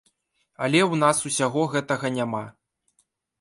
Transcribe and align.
Але 0.67 0.79
ў 0.91 0.95
нас 1.03 1.21
усяго 1.31 1.61
гэтага 1.75 2.13
няма. 2.17 2.43